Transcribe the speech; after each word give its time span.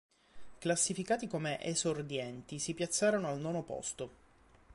Classificati 0.57 1.27
come 1.27 1.61
"esordienti", 1.63 2.57
si 2.57 2.73
piazzarono 2.73 3.27
al 3.27 3.39
nono 3.39 3.61
posto. 3.61 4.09